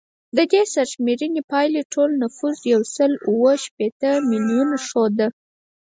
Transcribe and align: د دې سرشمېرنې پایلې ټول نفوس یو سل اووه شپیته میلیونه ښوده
د 0.35 0.39
دې 0.51 0.61
سرشمېرنې 0.73 1.41
پایلې 1.51 1.81
ټول 1.93 2.09
نفوس 2.23 2.57
یو 2.73 2.81
سل 2.95 3.11
اووه 3.27 3.53
شپیته 3.65 4.11
میلیونه 4.29 4.77
ښوده 4.87 5.27